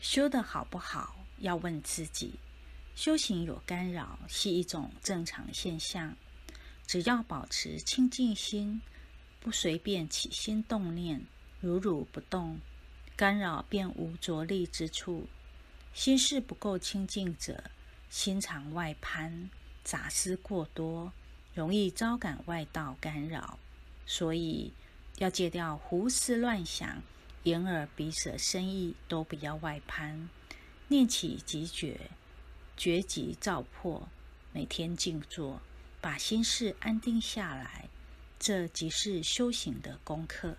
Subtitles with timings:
[0.00, 2.32] 修的好不好，要问自己。
[2.94, 6.16] 修行有干扰是一种正常现象，
[6.86, 8.80] 只要保持清净心，
[9.40, 11.22] 不随便起心动念，
[11.60, 12.58] 如如不动，
[13.14, 15.28] 干扰便无着力之处。
[15.92, 17.62] 心事不够清净者，
[18.08, 19.50] 心常外攀，
[19.84, 21.12] 杂思过多，
[21.54, 23.58] 容易招感外道干扰。
[24.06, 24.72] 所以
[25.18, 27.02] 要戒掉胡思乱想，
[27.44, 30.28] 眼耳鼻舌身意都不要外攀，
[30.88, 32.10] 念起即觉。
[32.76, 34.08] 觉即照破，
[34.52, 35.60] 每天静坐，
[36.00, 37.88] 把心事安定下来，
[38.38, 40.56] 这即是修行的功课。